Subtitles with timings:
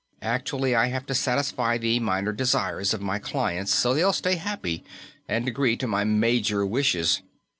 [0.23, 4.83] Actually, I have to satisfy the minor desires of my clients, so they'll stay happy
[5.27, 7.21] and agree to my major wishes.